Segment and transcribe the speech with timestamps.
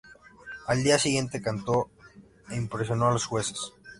[0.65, 1.91] Al día siguiente cantó
[2.49, 3.71] e impresionó a los jueces.